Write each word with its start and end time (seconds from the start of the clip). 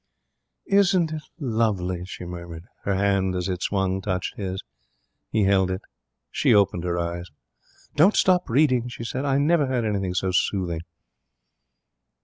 "''Isn't 0.65 1.11
it 1.13 1.21
lovely?' 1.39 2.05
she 2.05 2.25
murmured. 2.25 2.63
Her 2.85 2.95
hand, 2.95 3.35
as 3.35 3.47
it 3.47 3.61
swung, 3.61 4.01
touched 4.01 4.35
his. 4.35 4.63
He 5.29 5.43
held 5.43 5.69
it. 5.69 5.83
She 6.31 6.55
opened 6.55 6.83
her 6.85 6.97
eyes. 6.97 7.27
'Don't 7.95 8.17
stop 8.17 8.49
reading,' 8.49 8.87
she 8.87 9.03
said. 9.03 9.25
'I 9.25 9.37
never 9.37 9.67
heard 9.67 9.85
anything 9.85 10.15
so 10.15 10.31
soothing.' 10.31 10.81